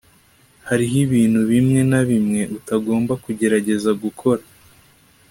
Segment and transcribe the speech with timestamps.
[0.67, 4.43] hariho ibintu bimwe na bimwe utagomba kugerageza gukora